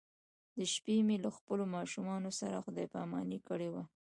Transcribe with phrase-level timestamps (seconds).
[0.57, 3.83] د شپې مې له خپلو ماشومانو سره خدای پاماني کړې وه.